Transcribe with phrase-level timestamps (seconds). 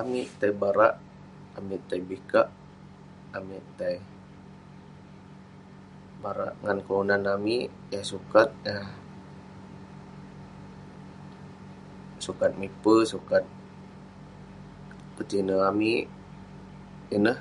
[0.00, 0.94] amik tai barak,
[1.58, 2.48] amik tai bikak,
[3.38, 3.96] amik tai
[6.22, 8.88] barak ngan kelunan amik yah sukat, yah
[12.26, 13.44] sukat mipe, sukat
[15.16, 16.04] ketine amik,
[17.16, 17.38] ineh